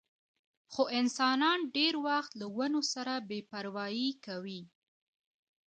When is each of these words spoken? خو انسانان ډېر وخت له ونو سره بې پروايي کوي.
خو 0.73 0.83
انسانان 0.99 1.59
ډېر 1.75 1.93
وخت 2.07 2.31
له 2.39 2.47
ونو 2.57 2.81
سره 2.93 3.13
بې 3.27 3.39
پروايي 3.51 4.09
کوي. 4.25 4.61